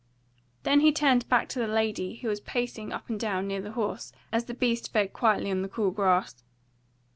[0.63, 3.73] Then he turned back to the lady, who was pacing up and down near the
[3.73, 6.43] horse as the beast fed quietly on the cool grass.